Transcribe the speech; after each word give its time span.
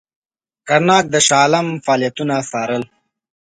کرناک 0.67 1.05
د 1.13 1.15
شاه 1.27 1.41
عالم 1.43 1.67
فعالیتونه 1.85 2.35
څارل. 2.49 2.83